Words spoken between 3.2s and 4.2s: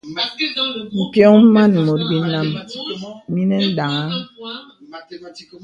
mìnə̀ daŋ̄aŋ.